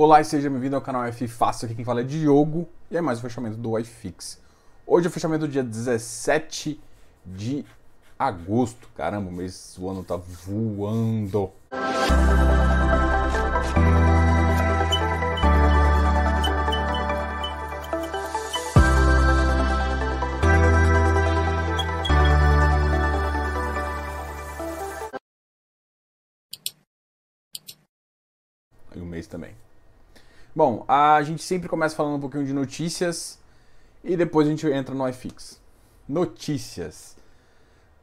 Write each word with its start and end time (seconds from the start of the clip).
Olá 0.00 0.20
e 0.20 0.24
seja 0.24 0.48
bem-vindo 0.48 0.76
ao 0.76 0.80
canal 0.80 1.04
F 1.06 1.26
Fácil, 1.26 1.66
aqui 1.66 1.74
quem 1.74 1.84
fala 1.84 2.02
é 2.02 2.04
Diogo 2.04 2.68
e 2.88 2.96
é 2.96 3.00
mais 3.00 3.18
o 3.18 3.22
fechamento 3.22 3.56
do 3.56 3.76
iFix. 3.80 4.40
Hoje 4.86 5.08
é 5.08 5.10
o 5.10 5.12
fechamento 5.12 5.44
do 5.44 5.50
dia 5.50 5.64
17 5.64 6.80
de 7.26 7.64
agosto. 8.16 8.88
Caramba, 8.94 9.28
o 9.28 9.32
mês, 9.32 9.76
o 9.76 9.88
ano 9.88 10.04
tá 10.04 10.14
voando. 10.14 11.50
E 28.94 29.00
o 29.00 29.04
mês 29.04 29.26
também. 29.26 29.67
Bom, 30.58 30.84
a 30.88 31.22
gente 31.22 31.40
sempre 31.40 31.68
começa 31.68 31.94
falando 31.94 32.16
um 32.16 32.20
pouquinho 32.20 32.44
de 32.44 32.52
notícias 32.52 33.38
e 34.02 34.16
depois 34.16 34.44
a 34.44 34.50
gente 34.50 34.66
entra 34.66 34.92
no 34.92 35.08
iFix. 35.08 35.60
Notícias. 36.08 37.16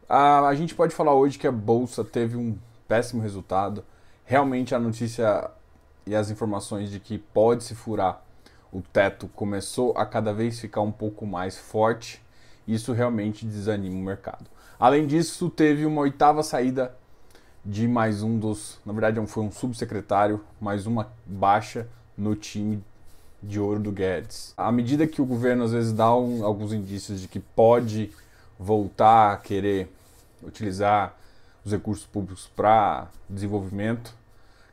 A, 0.08 0.48
a 0.48 0.56
gente 0.56 0.74
pode 0.74 0.96
falar 0.96 1.14
hoje 1.14 1.38
que 1.38 1.48
a 1.48 1.52
bolsa 1.52 2.02
teve 2.02 2.38
um 2.38 2.58
péssimo 2.88 3.22
resultado. 3.22 3.84
Realmente 4.24 4.74
a 4.74 4.80
notícia 4.80 5.52
e 6.06 6.16
as 6.16 6.32
informações 6.32 6.90
de 6.90 6.98
que 6.98 7.18
pode 7.18 7.62
se 7.66 7.76
furar 7.76 8.24
o 8.72 8.82
teto 8.82 9.28
começou 9.36 9.92
a 9.98 10.06
cada 10.06 10.32
vez 10.32 10.58
ficar 10.58 10.80
um 10.80 10.94
pouco 10.94 11.26
mais 11.26 11.58
forte. 11.58 12.24
Isso 12.66 12.94
realmente 12.94 13.46
desanima 13.46 13.98
o 13.98 14.02
mercado. 14.02 14.46
Além 14.80 15.06
disso, 15.06 15.50
teve 15.50 15.86
uma 15.86 16.00
oitava 16.00 16.42
saída 16.42 16.96
de 17.66 17.86
mais 17.86 18.24
um 18.24 18.40
dos, 18.40 18.80
na 18.86 18.94
verdade 18.94 19.20
foi 19.28 19.44
um 19.44 19.52
subsecretário, 19.52 20.40
mais 20.62 20.88
uma 20.88 21.12
baixa 21.26 21.86
no 22.18 22.36
time 22.36 22.84
de 23.42 23.60
ouro 23.60 23.80
do 23.80 23.92
Guedes. 23.92 24.54
À 24.58 24.72
medida 24.72 25.06
que 25.06 25.22
o 25.22 25.26
governo 25.26 25.64
às 25.64 25.72
vezes 25.72 25.94
dá 25.94 26.16
um, 26.16 26.44
alguns 26.44 26.74
indícios 26.74 27.22
de 27.22 27.28
que 27.28 27.40
pode 27.40 28.12
voltar 28.58 29.34
a 29.34 29.38
querer 29.38 29.92
utilizar 30.44 31.16
os 31.64 31.72
recursos 31.72 32.06
públicos 32.06 32.50
para 32.56 33.08
desenvolvimento, 33.30 34.14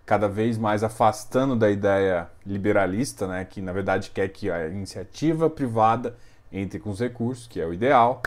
cada 0.05 0.28
vez 0.28 0.58
mais 0.58 0.83
afastando 0.83 1.56
da 1.56 1.70
ideia 1.70 2.28
liberalista, 2.44 3.27
né, 3.27 3.45
que 3.45 3.61
na 3.61 3.72
verdade 3.72 4.11
quer 4.11 4.28
que 4.28 4.50
a 4.50 4.69
iniciativa 4.69 5.48
privada 5.48 6.17
entre 6.52 6.78
com 6.78 6.91
os 6.91 7.00
recursos, 7.00 7.47
que 7.47 7.61
é 7.61 7.67
o 7.67 7.72
ideal. 7.72 8.22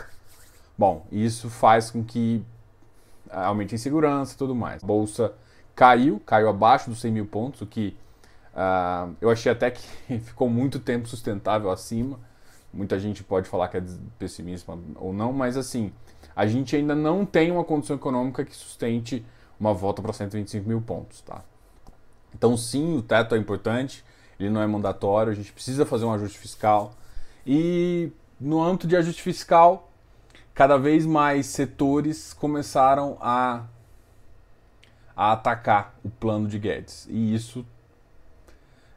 Bom, 0.76 1.06
isso 1.12 1.48
faz 1.48 1.90
com 1.90 2.04
que 2.04 2.44
aumente 3.30 3.74
a 3.74 3.76
insegurança 3.76 4.34
e 4.34 4.36
tudo 4.36 4.54
mais. 4.54 4.82
A 4.82 4.86
bolsa 4.86 5.32
caiu, 5.74 6.20
caiu 6.26 6.48
abaixo 6.48 6.90
dos 6.90 7.00
100 7.00 7.12
mil 7.12 7.26
pontos, 7.26 7.60
o 7.60 7.66
que 7.66 7.96
uh, 8.56 9.14
eu 9.20 9.30
achei 9.30 9.52
até 9.52 9.70
que 9.70 9.86
ficou 10.20 10.48
muito 10.48 10.80
tempo 10.80 11.06
sustentável 11.06 11.70
acima. 11.70 12.18
Muita 12.72 12.98
gente 12.98 13.22
pode 13.22 13.48
falar 13.48 13.68
que 13.68 13.76
é 13.76 13.82
pessimista 14.18 14.76
ou 14.96 15.12
não, 15.12 15.32
mas 15.32 15.56
assim, 15.56 15.92
a 16.34 16.46
gente 16.46 16.74
ainda 16.74 16.94
não 16.94 17.24
tem 17.24 17.50
uma 17.50 17.64
condição 17.64 17.96
econômica 17.96 18.44
que 18.44 18.54
sustente 18.54 19.24
uma 19.58 19.72
volta 19.72 20.02
para 20.02 20.12
125 20.12 20.68
mil 20.68 20.80
pontos, 20.80 21.22
tá? 21.22 21.42
Então 22.34 22.56
sim, 22.56 22.98
o 22.98 23.02
teto 23.02 23.34
é 23.34 23.38
importante, 23.38 24.04
ele 24.38 24.50
não 24.50 24.60
é 24.60 24.66
mandatório, 24.66 25.32
a 25.32 25.34
gente 25.34 25.52
precisa 25.52 25.86
fazer 25.86 26.04
um 26.04 26.12
ajuste 26.12 26.38
fiscal. 26.38 26.92
E 27.46 28.12
no 28.38 28.62
âmbito 28.62 28.86
de 28.86 28.96
ajuste 28.96 29.22
fiscal, 29.22 29.90
cada 30.52 30.76
vez 30.76 31.06
mais 31.06 31.46
setores 31.46 32.34
começaram 32.34 33.16
a, 33.20 33.64
a 35.16 35.32
atacar 35.32 35.94
o 36.04 36.10
plano 36.10 36.46
de 36.46 36.58
Guedes. 36.58 37.06
E 37.08 37.34
isso 37.34 37.64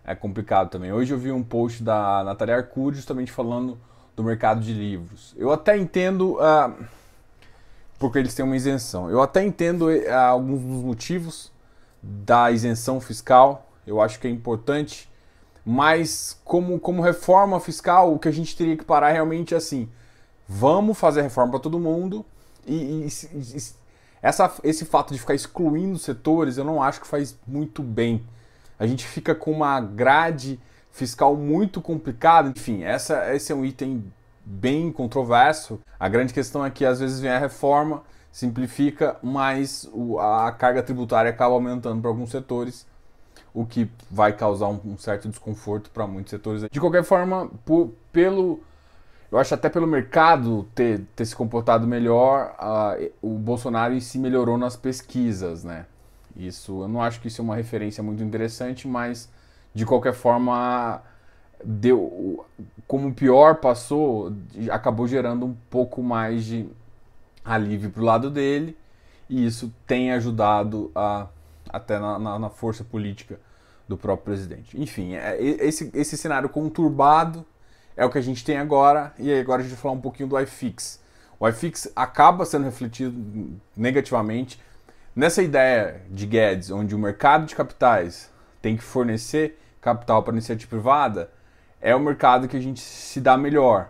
é 0.09 0.15
complicado 0.15 0.71
também. 0.71 0.91
Hoje 0.91 1.13
eu 1.13 1.19
vi 1.19 1.31
um 1.31 1.43
post 1.43 1.83
da 1.83 2.23
Natália 2.23 2.55
Arcuri 2.55 2.95
justamente 2.95 3.31
falando 3.31 3.77
do 4.15 4.23
mercado 4.23 4.59
de 4.59 4.73
livros. 4.73 5.35
Eu 5.37 5.51
até 5.51 5.77
entendo, 5.77 6.33
uh, 6.33 6.83
porque 7.99 8.17
eles 8.17 8.33
têm 8.33 8.43
uma 8.43 8.55
isenção, 8.55 9.07
eu 9.11 9.21
até 9.21 9.45
entendo 9.45 9.85
uh, 9.85 10.11
alguns 10.11 10.61
dos 10.61 10.83
motivos 10.83 11.51
da 12.01 12.49
isenção 12.49 12.99
fiscal, 12.99 13.69
eu 13.85 14.01
acho 14.01 14.19
que 14.19 14.27
é 14.27 14.31
importante, 14.31 15.07
mas 15.63 16.39
como, 16.43 16.79
como 16.79 17.03
reforma 17.03 17.59
fiscal, 17.59 18.11
o 18.11 18.17
que 18.17 18.27
a 18.27 18.31
gente 18.31 18.57
teria 18.57 18.75
que 18.75 18.83
parar 18.83 19.11
realmente 19.11 19.53
é 19.53 19.57
assim, 19.57 19.87
vamos 20.47 20.97
fazer 20.97 21.21
reforma 21.21 21.51
para 21.51 21.59
todo 21.59 21.79
mundo 21.79 22.25
e, 22.65 23.05
e, 23.05 23.07
e 23.07 23.57
essa, 24.23 24.51
esse 24.63 24.85
fato 24.85 25.13
de 25.13 25.19
ficar 25.19 25.35
excluindo 25.35 25.99
setores 25.99 26.57
eu 26.57 26.65
não 26.65 26.81
acho 26.81 26.99
que 26.99 27.07
faz 27.07 27.37
muito 27.45 27.83
bem. 27.83 28.25
A 28.79 28.87
gente 28.87 29.05
fica 29.05 29.35
com 29.35 29.51
uma 29.51 29.79
grade 29.81 30.59
fiscal 30.91 31.35
muito 31.35 31.81
complicada. 31.81 32.49
Enfim, 32.49 32.83
essa, 32.83 33.33
esse 33.35 33.51
é 33.51 33.55
um 33.55 33.65
item 33.65 34.03
bem 34.45 34.91
controverso. 34.91 35.79
A 35.99 36.07
grande 36.07 36.33
questão 36.33 36.65
é 36.65 36.69
que 36.69 36.85
às 36.85 36.99
vezes 36.99 37.19
vem 37.19 37.29
a 37.29 37.37
reforma, 37.37 38.03
simplifica, 38.31 39.17
mas 39.21 39.89
a 40.19 40.51
carga 40.51 40.81
tributária 40.81 41.29
acaba 41.29 41.53
aumentando 41.53 42.01
para 42.01 42.09
alguns 42.09 42.31
setores, 42.31 42.87
o 43.53 43.65
que 43.65 43.89
vai 44.09 44.33
causar 44.33 44.67
um, 44.67 44.97
certo 44.97 45.27
desconforto 45.27 45.89
para 45.91 46.07
muitos 46.07 46.29
setores. 46.29 46.65
De 46.71 46.79
qualquer 46.79 47.03
forma, 47.03 47.49
por, 47.65 47.93
pelo 48.11 48.61
eu 49.31 49.37
acho 49.37 49.53
até 49.53 49.69
pelo 49.69 49.85
mercado 49.85 50.67
ter, 50.73 51.01
ter 51.15 51.25
se 51.25 51.35
comportado 51.35 51.85
melhor, 51.85 52.55
uh, 52.59 53.11
o 53.21 53.37
Bolsonaro 53.37 53.99
si 54.01 54.17
melhorou 54.17 54.57
nas 54.57 54.75
pesquisas, 54.75 55.63
né? 55.63 55.85
Isso, 56.35 56.83
eu 56.83 56.87
não 56.87 57.01
acho 57.01 57.19
que 57.19 57.27
isso 57.27 57.41
é 57.41 57.43
uma 57.43 57.55
referência 57.55 58.01
muito 58.03 58.23
interessante, 58.23 58.87
mas 58.87 59.29
de 59.73 59.85
qualquer 59.85 60.13
forma, 60.13 61.01
deu, 61.63 62.45
como 62.87 63.09
o 63.09 63.13
pior 63.13 63.55
passou, 63.55 64.33
acabou 64.71 65.07
gerando 65.07 65.45
um 65.45 65.55
pouco 65.69 66.01
mais 66.01 66.45
de 66.45 66.67
alívio 67.43 67.89
para 67.89 68.01
o 68.01 68.05
lado 68.05 68.29
dele, 68.29 68.77
e 69.29 69.45
isso 69.45 69.73
tem 69.85 70.11
ajudado 70.11 70.91
a, 70.95 71.27
até 71.69 71.99
na, 71.99 72.17
na, 72.17 72.39
na 72.39 72.49
força 72.49 72.83
política 72.83 73.39
do 73.87 73.97
próprio 73.97 74.25
presidente. 74.25 74.79
Enfim, 74.79 75.15
é, 75.15 75.37
esse, 75.41 75.89
esse 75.93 76.17
cenário 76.17 76.49
conturbado 76.49 77.45
é 77.97 78.05
o 78.05 78.09
que 78.09 78.17
a 78.17 78.21
gente 78.21 78.45
tem 78.45 78.57
agora, 78.57 79.13
e 79.19 79.31
agora 79.33 79.61
a 79.61 79.63
gente 79.63 79.73
vai 79.73 79.81
falar 79.81 79.93
um 79.93 80.01
pouquinho 80.01 80.29
do 80.29 80.39
iFix. 80.39 80.99
O 81.39 81.47
iFix 81.47 81.91
acaba 81.95 82.45
sendo 82.45 82.65
refletido 82.65 83.59
negativamente 83.75 84.59
nessa 85.15 85.41
ideia 85.41 86.01
de 86.09 86.25
Guedes, 86.25 86.71
onde 86.71 86.95
o 86.95 86.99
mercado 86.99 87.45
de 87.45 87.55
capitais 87.55 88.31
tem 88.61 88.75
que 88.75 88.83
fornecer 88.83 89.59
capital 89.81 90.23
para 90.23 90.33
iniciativa 90.33 90.69
privada, 90.69 91.31
é 91.81 91.95
o 91.95 91.99
mercado 91.99 92.47
que 92.47 92.57
a 92.57 92.59
gente 92.59 92.81
se 92.81 93.21
dá 93.21 93.37
melhor. 93.37 93.89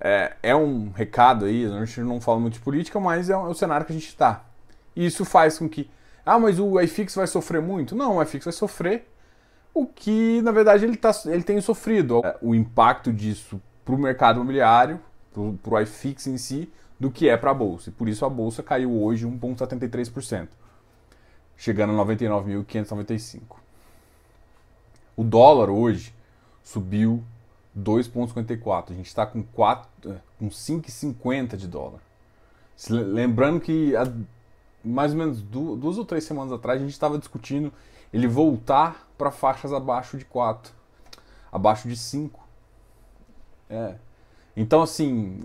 É, 0.00 0.32
é 0.42 0.56
um 0.56 0.90
recado 0.90 1.44
aí, 1.44 1.66
a 1.66 1.84
gente 1.84 2.00
não 2.00 2.20
fala 2.20 2.40
muito 2.40 2.54
de 2.54 2.60
política, 2.60 2.98
mas 2.98 3.28
é, 3.30 3.36
o, 3.36 3.46
é 3.46 3.48
o 3.50 3.54
cenário 3.54 3.86
que 3.86 3.92
a 3.92 3.94
gente 3.94 4.08
está. 4.08 4.44
E 4.96 5.06
isso 5.06 5.24
faz 5.24 5.58
com 5.58 5.68
que, 5.68 5.90
ah, 6.24 6.38
mas 6.38 6.58
o 6.58 6.80
iFix 6.80 7.14
vai 7.14 7.26
sofrer 7.26 7.60
muito? 7.60 7.94
Não, 7.94 8.16
o 8.16 8.22
iFix 8.22 8.44
vai 8.44 8.52
sofrer 8.52 9.06
o 9.72 9.86
que 9.86 10.42
na 10.42 10.50
verdade 10.50 10.84
ele, 10.84 10.96
tá, 10.96 11.12
ele 11.26 11.42
tem 11.42 11.60
sofrido. 11.60 12.20
É, 12.24 12.36
o 12.42 12.54
impacto 12.54 13.12
disso 13.12 13.60
para 13.84 13.94
o 13.94 13.98
mercado 13.98 14.36
imobiliário, 14.36 15.00
para 15.32 15.74
o 15.74 15.80
iFix 15.80 16.26
em 16.26 16.36
si, 16.36 16.72
do 17.00 17.10
que 17.10 17.28
é 17.28 17.36
para 17.36 17.50
a 17.50 17.54
Bolsa. 17.54 17.88
E 17.88 17.92
por 17.92 18.08
isso 18.08 18.26
a 18.26 18.28
Bolsa 18.28 18.62
caiu 18.62 19.02
hoje 19.02 19.26
1,73%, 19.26 20.48
chegando 21.56 21.98
a 21.98 22.04
99.595. 22.04 23.56
O 25.16 25.24
dólar 25.24 25.70
hoje 25.70 26.14
subiu 26.62 27.24
2,54. 27.76 28.90
A 28.90 28.94
gente 28.94 29.06
está 29.06 29.24
com, 29.24 29.42
4, 29.42 30.20
com 30.38 30.48
5,50 30.48 31.56
de 31.56 31.66
dólar. 31.66 32.00
Lembrando 32.88 33.60
que 33.60 33.96
há 33.96 34.10
mais 34.82 35.12
ou 35.12 35.18
menos 35.18 35.42
duas 35.42 35.98
ou 35.98 36.04
três 36.04 36.24
semanas 36.24 36.52
atrás 36.52 36.80
a 36.80 36.84
gente 36.84 36.92
estava 36.92 37.18
discutindo 37.18 37.72
ele 38.12 38.26
voltar 38.26 39.08
para 39.16 39.30
faixas 39.30 39.72
abaixo 39.72 40.16
de 40.16 40.24
4, 40.24 40.72
abaixo 41.52 41.88
de 41.88 41.96
5. 41.96 42.40
É. 43.68 43.94
Então, 44.56 44.82
assim, 44.82 45.40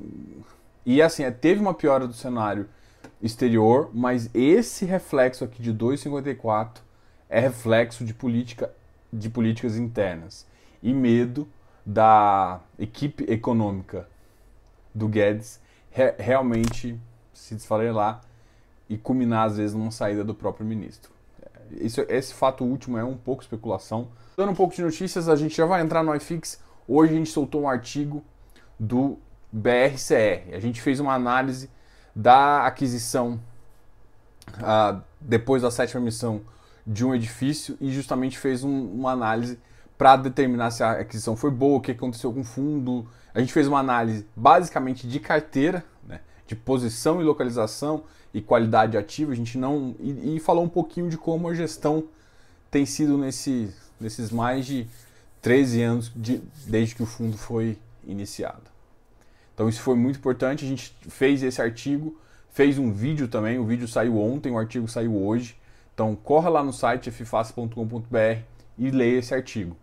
e 0.85 1.01
assim, 1.01 1.23
é, 1.23 1.31
teve 1.31 1.59
uma 1.59 1.73
piora 1.73 2.07
do 2.07 2.13
cenário 2.13 2.69
exterior, 3.21 3.89
mas 3.93 4.29
esse 4.33 4.85
reflexo 4.85 5.43
aqui 5.43 5.61
de 5.61 5.73
2,54 5.73 6.77
é 7.29 7.39
reflexo 7.39 8.05
de 8.05 8.13
política 8.13 8.71
de 9.11 9.29
políticas 9.29 9.77
internas 9.77 10.45
e 10.83 10.93
medo 10.93 11.47
da 11.85 12.59
equipe 12.77 13.25
econômica 13.31 14.07
do 14.93 15.07
Guedes 15.07 15.59
re 15.89 16.13
realmente 16.17 16.99
se 17.33 17.55
desfarelar 17.55 18.21
e 18.89 18.97
culminar 18.97 19.47
às 19.47 19.57
vezes 19.57 19.75
numa 19.75 19.91
saída 19.91 20.23
do 20.23 20.35
próprio 20.35 20.65
ministro. 20.65 21.11
Isso, 21.71 22.01
esse 22.07 22.33
fato 22.33 22.63
último 22.63 22.97
é 22.97 23.03
um 23.03 23.17
pouco 23.17 23.41
especulação. 23.41 24.09
Dando 24.37 24.51
um 24.51 24.55
pouco 24.55 24.75
de 24.75 24.81
notícias, 24.81 25.27
a 25.27 25.35
gente 25.35 25.55
já 25.55 25.65
vai 25.65 25.81
entrar 25.81 26.03
no 26.03 26.13
iFix. 26.15 26.61
Hoje 26.87 27.13
a 27.13 27.17
gente 27.17 27.29
soltou 27.29 27.61
um 27.61 27.69
artigo 27.69 28.23
do 28.79 29.17
BRCR. 29.55 30.53
A 30.53 30.59
gente 30.59 30.81
fez 30.81 30.99
uma 30.99 31.13
análise 31.13 31.69
da 32.13 32.65
aquisição 32.65 33.39
uh, 34.55 35.01
depois 35.21 35.61
da 35.61 35.71
sétima 35.71 36.01
missão 36.01 36.41
de 36.85 37.05
um 37.05 37.15
edifício 37.15 37.77
e 37.79 37.89
justamente 37.93 38.37
fez 38.37 38.65
um, 38.65 38.91
uma 38.91 39.11
análise 39.11 39.57
para 39.97 40.17
determinar 40.17 40.71
se 40.71 40.83
a 40.83 40.91
aquisição 40.91 41.37
foi 41.37 41.51
boa, 41.51 41.77
o 41.77 41.81
que 41.81 41.91
aconteceu 41.91 42.33
com 42.33 42.41
o 42.41 42.43
fundo. 42.43 43.07
A 43.33 43.39
gente 43.39 43.53
fez 43.53 43.65
uma 43.65 43.79
análise 43.79 44.27
basicamente 44.35 45.07
de 45.07 45.21
carteira, 45.21 45.85
né, 46.05 46.19
de 46.45 46.53
posição 46.53 47.21
e 47.21 47.23
localização 47.23 48.03
e 48.33 48.41
qualidade 48.41 48.97
ativa. 48.97 49.31
A 49.31 49.35
gente 49.35 49.57
não 49.57 49.95
e, 50.01 50.35
e 50.35 50.39
falou 50.41 50.65
um 50.65 50.69
pouquinho 50.69 51.09
de 51.09 51.17
como 51.17 51.47
a 51.47 51.53
gestão 51.53 52.03
tem 52.69 52.85
sido 52.85 53.17
nesse, 53.17 53.73
nesses 54.01 54.31
mais 54.31 54.65
de 54.65 54.85
13 55.41 55.81
anos 55.81 56.11
de, 56.13 56.43
desde 56.67 56.93
que 56.93 57.03
o 57.03 57.05
fundo 57.05 57.37
foi 57.37 57.79
iniciado. 58.05 58.74
Então 59.55 59.67
isso 59.67 59.81
foi 59.81 59.95
muito 59.95 60.19
importante. 60.19 60.65
A 60.65 60.67
gente 60.67 60.95
fez 61.09 61.41
esse 61.41 61.61
artigo, 61.61 62.19
fez 62.51 62.77
um 62.77 62.91
vídeo 62.91 63.27
também. 63.27 63.57
O 63.57 63.65
vídeo 63.65 63.87
saiu 63.87 64.19
ontem, 64.19 64.51
o 64.51 64.59
artigo 64.59 64.87
saiu 64.87 65.15
hoje. 65.15 65.57
Então 65.93 66.13
corra 66.13 66.49
lá 66.49 66.63
no 66.63 66.73
site 66.73 67.09
fface.com.br 67.09 68.41
e 68.77 68.91
leia 68.91 69.19
esse 69.19 69.33
artigo. 69.33 69.75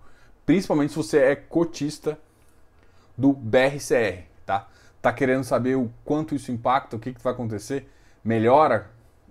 Principalmente 0.44 0.90
se 0.90 0.96
você 0.96 1.18
é 1.18 1.34
cotista 1.34 2.18
do 3.16 3.32
BRCR, 3.32 4.26
tá? 4.44 4.68
Tá 5.00 5.12
querendo 5.12 5.42
saber 5.42 5.76
o 5.76 5.90
quanto 6.04 6.34
isso 6.34 6.52
impacta, 6.52 6.96
o 6.96 6.98
que, 6.98 7.14
que 7.14 7.22
vai 7.22 7.32
acontecer, 7.32 7.88
melhora 8.22 8.90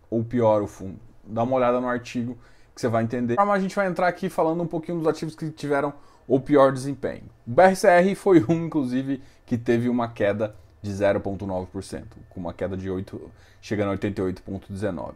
ou 0.09 0.23
piora 0.23 0.63
o 0.63 0.67
fundo? 0.67 0.99
Dá 1.23 1.44
uma 1.44 1.55
olhada 1.55 1.79
no 1.79 1.87
artigo 1.87 2.37
que 2.81 2.88
você 2.88 2.88
vai 2.88 3.04
entender. 3.04 3.36
Mas 3.38 3.50
a 3.50 3.60
gente 3.60 3.75
vai 3.75 3.88
entrar 3.88 4.07
aqui 4.07 4.28
falando 4.30 4.63
um 4.63 4.68
pouquinho 4.68 4.98
dos 4.98 5.07
ativos 5.07 5.36
que 5.36 5.50
tiveram 5.51 5.94
o 6.28 6.39
pior 6.39 6.72
desempenho. 6.72 7.24
O 7.45 7.51
BRCR 7.51 8.16
foi 8.16 8.44
um, 8.50 8.66
inclusive, 8.66 9.22
que 9.45 9.57
teve 9.57 9.88
uma 9.88 10.07
queda 10.07 10.56
de 10.81 10.92
0,9%, 10.92 12.04
com 12.30 12.39
uma 12.39 12.54
queda 12.54 12.75
de 12.75 12.89
8, 12.89 13.31
chegando 13.62 13.92
a 13.92 13.98
88,19%. 13.98 15.13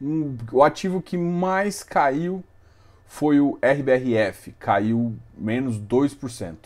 Um, 0.00 0.36
o 0.50 0.64
ativo 0.64 1.02
que 1.02 1.16
mais 1.16 1.82
caiu 1.82 2.42
foi 3.06 3.38
o 3.38 3.58
RBRF, 3.62 4.52
caiu 4.58 5.14
menos 5.36 5.78
2%. 5.78 6.56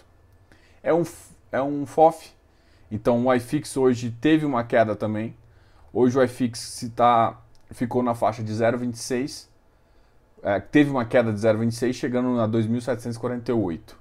É 0.82 0.94
um, 0.94 1.02
é 1.50 1.60
um 1.60 1.84
FOF, 1.84 2.30
então 2.90 3.26
o 3.26 3.34
iFix 3.34 3.76
hoje 3.76 4.10
teve 4.20 4.46
uma 4.46 4.62
queda 4.62 4.94
também. 4.94 5.36
Hoje 5.92 6.16
o 6.16 6.22
iFix 6.22 6.90
tá, 6.94 7.38
ficou 7.72 8.02
na 8.02 8.14
faixa 8.14 8.42
de 8.42 8.52
0,26%, 8.52 9.48
é, 10.42 10.60
teve 10.60 10.90
uma 10.90 11.04
queda 11.04 11.32
de 11.32 11.38
0,26, 11.38 11.92
chegando 11.92 12.40
a 12.40 12.48
2.748. 12.48 13.94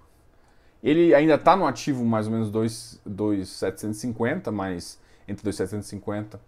Ele 0.84 1.16
ainda 1.16 1.36
está 1.36 1.56
no 1.56 1.66
ativo 1.66 2.04
mais 2.06 2.28
ou 2.28 2.34
menos 2.34 2.52
2.750, 2.52 4.52
mas 4.52 5.00
entre 5.28 5.50
2.750 5.50 6.40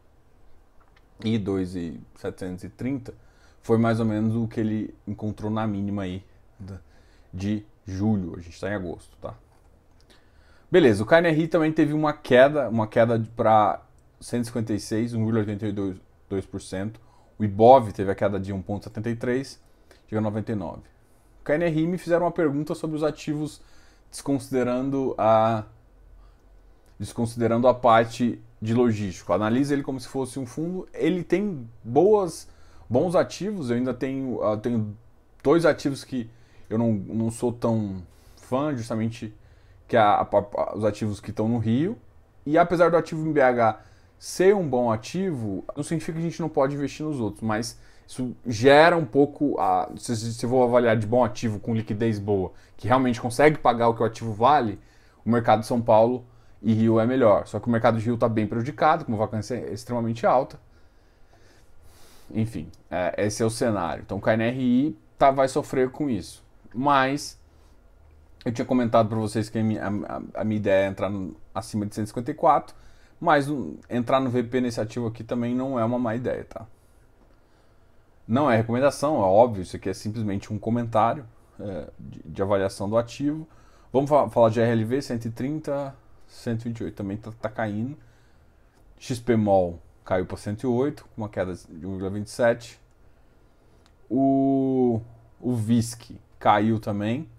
e 1.25 1.39
2.730 1.39 3.13
foi 3.61 3.77
mais 3.77 3.99
ou 3.99 4.05
menos 4.05 4.35
o 4.35 4.47
que 4.47 4.59
ele 4.59 4.93
encontrou 5.07 5.51
na 5.51 5.65
mínima 5.65 6.03
aí 6.03 6.23
de 7.33 7.65
julho. 7.85 8.35
A 8.37 8.39
gente 8.39 8.53
está 8.53 8.69
em 8.69 8.73
agosto, 8.73 9.17
tá? 9.17 9.33
Beleza, 10.69 11.01
o 11.01 11.05
KNRI 11.05 11.47
também 11.47 11.71
teve 11.71 11.93
uma 11.93 12.13
queda, 12.13 12.69
uma 12.69 12.87
queda 12.87 13.19
para 13.35 13.81
156, 14.19 15.13
1,82%. 15.13 16.95
O 17.39 17.43
IBOV 17.43 17.93
teve 17.93 18.11
a 18.11 18.15
queda 18.15 18.39
de 18.39 18.53
1,73 18.53 19.59
chega 20.07 20.19
a 20.19 20.21
99. 20.21 20.81
O 21.41 21.43
KNRI 21.43 21.87
me 21.87 21.97
fizeram 21.97 22.25
uma 22.25 22.31
pergunta 22.31 22.75
sobre 22.75 22.95
os 22.95 23.03
ativos 23.03 23.61
desconsiderando 24.09 25.13
a 25.17 25.63
desconsiderando 26.99 27.67
a 27.67 27.73
parte 27.73 28.41
de 28.61 28.73
logístico. 28.73 29.31
Analisa 29.31 29.73
ele 29.73 29.83
como 29.83 29.99
se 29.99 30.07
fosse 30.07 30.39
um 30.39 30.45
fundo. 30.45 30.87
Ele 30.93 31.23
tem 31.23 31.69
boas 31.83 32.49
bons 32.89 33.15
ativos. 33.15 33.69
Eu 33.69 33.77
ainda 33.77 33.93
tenho, 33.93 34.41
eu 34.41 34.57
tenho 34.57 34.97
dois 35.43 35.65
ativos 35.65 36.03
que 36.03 36.29
eu 36.69 36.77
não, 36.77 36.93
não 36.93 37.31
sou 37.31 37.51
tão 37.51 38.01
fã, 38.35 38.75
justamente 38.75 39.33
que 39.87 39.95
é 39.95 39.99
a, 39.99 40.21
a, 40.21 40.75
os 40.75 40.83
ativos 40.83 41.19
que 41.19 41.29
estão 41.29 41.47
no 41.47 41.59
Rio. 41.59 41.97
E 42.45 42.57
apesar 42.57 42.89
do 42.89 42.97
ativo 42.97 43.25
em 43.27 43.31
BH 43.31 43.79
ser 44.17 44.55
um 44.55 44.67
bom 44.67 44.91
ativo, 44.91 45.63
não 45.75 45.83
significa 45.83 46.13
que 46.13 46.25
a 46.25 46.29
gente 46.29 46.41
não 46.41 46.49
pode 46.49 46.75
investir 46.75 47.05
nos 47.05 47.19
outros, 47.19 47.43
mas 47.43 47.79
isso 48.07 48.35
gera 48.45 48.95
um 48.95 49.05
pouco, 49.05 49.59
a, 49.59 49.89
se, 49.97 50.15
se 50.15 50.45
eu 50.45 50.49
vou 50.49 50.63
avaliar 50.63 50.95
de 50.95 51.05
bom 51.05 51.25
ativo 51.25 51.59
com 51.59 51.75
liquidez 51.75 52.17
boa, 52.17 52.53
que 52.77 52.87
realmente 52.87 53.19
consegue 53.19 53.57
pagar 53.57 53.89
o 53.89 53.93
que 53.93 54.01
o 54.01 54.05
ativo 54.05 54.33
vale, 54.33 54.79
o 55.25 55.29
mercado 55.29 55.59
de 55.59 55.67
São 55.67 55.81
Paulo 55.81 56.25
e 56.61 56.73
Rio 56.73 57.01
é 57.01 57.05
melhor. 57.05 57.45
Só 57.47 57.59
que 57.59 57.67
o 57.67 57.69
mercado 57.69 57.99
de 57.99 58.05
Rio 58.05 58.13
está 58.15 58.29
bem 58.29 58.47
prejudicado, 58.47 59.03
com 59.03 59.11
uma 59.11 59.17
vacância 59.17 59.55
extremamente 59.73 60.25
alta. 60.25 60.57
Enfim, 62.33 62.69
é, 62.89 63.25
esse 63.25 63.43
é 63.43 63.45
o 63.45 63.49
cenário. 63.49 64.03
Então 64.05 64.17
o 64.17 64.21
KNRI 64.21 64.97
tá, 65.17 65.29
vai 65.29 65.49
sofrer 65.49 65.89
com 65.89 66.09
isso. 66.09 66.41
Mas 66.73 67.37
eu 68.45 68.53
tinha 68.53 68.65
comentado 68.65 69.09
para 69.09 69.17
vocês 69.17 69.49
que 69.49 69.59
a 69.59 69.63
minha, 69.63 69.83
a, 69.83 70.41
a 70.41 70.43
minha, 70.45 70.57
ideia 70.57 70.85
é 70.85 70.87
entrar 70.87 71.09
no, 71.09 71.35
acima 71.53 71.85
de 71.85 71.93
154, 71.93 72.73
mas 73.19 73.49
um, 73.49 73.75
entrar 73.89 74.21
no 74.21 74.29
VP 74.29 74.61
nesse 74.61 74.79
ativo 74.79 75.07
aqui 75.07 75.23
também 75.25 75.53
não 75.53 75.77
é 75.77 75.83
uma 75.83 75.99
má 75.99 76.15
ideia, 76.15 76.45
tá? 76.45 76.65
Não 78.27 78.51
é 78.51 78.57
recomendação, 78.57 79.15
é 79.15 79.25
óbvio, 79.25 79.61
isso 79.61 79.75
aqui 79.75 79.89
é 79.89 79.93
simplesmente 79.93 80.51
um 80.51 80.59
comentário 80.59 81.25
é, 81.59 81.89
de, 81.97 82.21
de, 82.25 82.41
avaliação 82.41 82.89
do 82.89 82.97
ativo. 82.97 83.47
Vamos 83.91 84.09
falar 84.09 84.49
de 84.49 84.59
RLV 84.59 85.01
130, 85.01 85.95
128 86.27 86.93
também 86.93 87.15
está 87.15 87.31
tá 87.31 87.49
caindo. 87.49 87.97
XPMOL 88.99 89.79
caiu 90.03 90.25
para 90.25 90.37
108, 90.37 91.03
com 91.03 91.21
uma 91.21 91.29
queda 91.29 91.53
de 91.53 91.87
1,27. 91.87 92.77
O, 94.09 95.01
o 95.39 95.55
VISC 95.55 96.19
caiu 96.37 96.79
também 96.79 97.29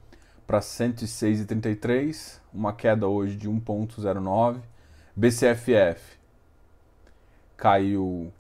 para 0.46 0.61
106,33, 0.61 2.41
uma 2.52 2.73
queda 2.73 3.06
hoje 3.06 3.37
de 3.37 3.49
1,09. 3.49 4.61
BCFF 5.14 6.17
caiu 7.56 8.32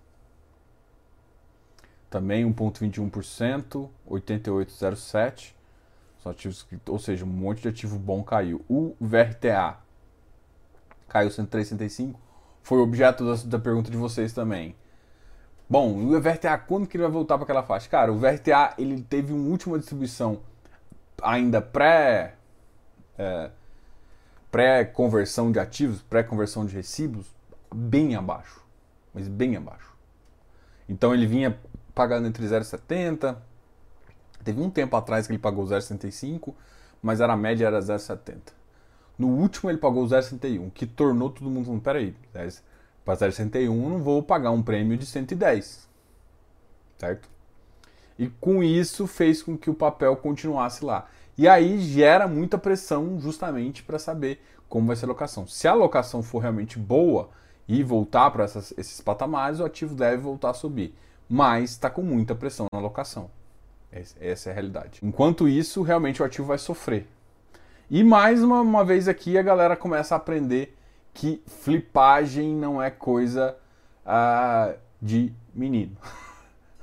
também 2.10 2.44
1,21%, 2.50 3.88
88,07%. 4.08 5.52
São 6.22 6.32
ativos 6.32 6.64
que, 6.64 6.78
ou 6.88 6.98
seja, 6.98 7.24
um 7.24 7.28
monte 7.28 7.62
de 7.62 7.68
ativo 7.68 7.98
bom 7.98 8.22
caiu. 8.22 8.64
O 8.68 8.94
VRTA 9.00 9.76
caiu 11.08 11.30
103,65. 11.30 12.14
Foi 12.62 12.78
objeto 12.78 13.24
da, 13.24 13.42
da, 13.44 13.58
pergunta 13.58 13.90
de 13.90 13.96
vocês 13.96 14.32
também. 14.32 14.74
Bom, 15.70 15.96
o 15.96 16.20
VRTA, 16.20 16.58
quando 16.58 16.86
que 16.86 16.96
ele 16.96 17.04
vai 17.04 17.12
voltar 17.12 17.36
para 17.36 17.44
aquela 17.44 17.62
faixa? 17.62 17.88
Cara, 17.88 18.12
o 18.12 18.18
VRTA 18.18 18.74
ele 18.78 19.00
teve 19.02 19.32
uma 19.32 19.48
última 19.48 19.78
distribuição 19.78 20.40
ainda 21.22 21.60
pré 21.60 22.34
é, 23.18 23.50
pré-conversão 24.50 25.52
de 25.52 25.58
ativos, 25.58 26.00
pré-conversão 26.02 26.64
de 26.64 26.74
recibos, 26.74 27.26
bem 27.74 28.14
abaixo, 28.14 28.64
mas 29.12 29.28
bem 29.28 29.56
abaixo. 29.56 29.92
Então 30.88 31.12
ele 31.12 31.26
vinha 31.26 31.58
pagando 31.98 32.28
entre 32.28 32.46
0,70. 32.46 33.36
Teve 34.44 34.60
um 34.60 34.70
tempo 34.70 34.96
atrás 34.96 35.26
que 35.26 35.32
ele 35.32 35.40
pagou 35.40 35.64
0,65, 35.64 36.54
mas 37.02 37.20
era 37.20 37.32
a 37.32 37.36
média 37.36 37.66
era 37.66 37.80
0,70. 37.80 38.52
No 39.18 39.26
último 39.26 39.68
ele 39.68 39.78
pagou 39.78 40.06
0,61, 40.06 40.70
que 40.70 40.86
tornou 40.86 41.28
todo 41.28 41.50
mundo 41.50 41.64
falando, 41.64 41.82
peraí, 41.82 42.14
para 43.04 43.16
0,61 43.16 43.66
não 43.68 43.98
vou 43.98 44.22
pagar 44.22 44.52
um 44.52 44.62
prêmio 44.62 44.96
de 44.96 45.04
110, 45.04 45.88
certo? 46.98 47.28
E 48.16 48.28
com 48.28 48.62
isso 48.62 49.08
fez 49.08 49.42
com 49.42 49.58
que 49.58 49.68
o 49.68 49.74
papel 49.74 50.14
continuasse 50.14 50.84
lá. 50.84 51.08
E 51.36 51.48
aí 51.48 51.80
gera 51.80 52.28
muita 52.28 52.56
pressão 52.58 53.18
justamente 53.20 53.82
para 53.82 53.98
saber 53.98 54.40
como 54.68 54.86
vai 54.86 54.94
ser 54.94 55.06
a 55.06 55.08
locação. 55.08 55.48
Se 55.48 55.66
a 55.66 55.74
locação 55.74 56.22
for 56.22 56.38
realmente 56.38 56.78
boa 56.78 57.30
e 57.66 57.82
voltar 57.82 58.30
para 58.30 58.44
esses 58.44 59.00
patamares, 59.00 59.58
o 59.58 59.64
ativo 59.64 59.96
deve 59.96 60.18
voltar 60.18 60.50
a 60.50 60.54
subir 60.54 60.94
mas 61.28 61.70
está 61.70 61.90
com 61.90 62.02
muita 62.02 62.34
pressão 62.34 62.66
na 62.72 62.78
locação. 62.78 63.30
Essa 63.90 64.48
é 64.48 64.52
a 64.52 64.54
realidade. 64.54 65.00
Enquanto 65.02 65.48
isso, 65.48 65.82
realmente 65.82 66.22
o 66.22 66.24
ativo 66.24 66.48
vai 66.48 66.58
sofrer. 66.58 67.06
E 67.90 68.04
mais 68.04 68.42
uma, 68.42 68.60
uma 68.60 68.84
vez 68.84 69.08
aqui 69.08 69.36
a 69.38 69.42
galera 69.42 69.76
começa 69.76 70.14
a 70.14 70.18
aprender 70.18 70.76
que 71.12 71.42
flipagem 71.46 72.54
não 72.54 72.82
é 72.82 72.90
coisa 72.90 73.56
uh, 74.04 74.78
de 75.00 75.32
menino. 75.54 75.96